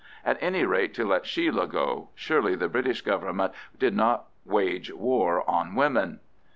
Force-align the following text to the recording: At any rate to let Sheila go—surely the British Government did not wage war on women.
At 0.25 0.41
any 0.41 0.65
rate 0.65 0.95
to 0.95 1.05
let 1.05 1.27
Sheila 1.27 1.67
go—surely 1.67 2.55
the 2.55 2.67
British 2.67 3.03
Government 3.03 3.53
did 3.77 3.95
not 3.95 4.25
wage 4.45 4.91
war 4.91 5.47
on 5.47 5.75
women. 5.75 6.21